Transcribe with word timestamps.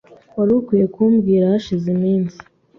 Wari 0.37 0.51
ukwiye 0.59 0.85
kumbwira 0.95 1.51
hashize 1.51 1.85
iminsi. 1.95 2.37